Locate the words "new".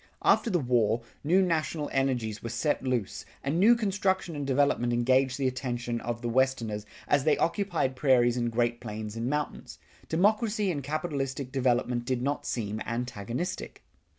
1.23-1.43, 3.59-3.75